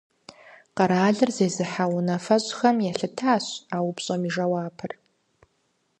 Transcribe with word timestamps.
Къэралыр 0.75 1.29
зезыхьэ 1.37 1.85
унафэщӀхэм 1.95 2.77
елъытащ 2.89 3.45
а 3.75 3.77
упщӀэм 3.87 4.21
и 4.27 4.29
жэуапыр. 4.33 4.91